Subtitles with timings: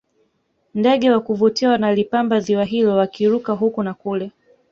[0.73, 4.31] ndege wa kuvutia wanalipamba ziwa hilo wakiruka huku na kule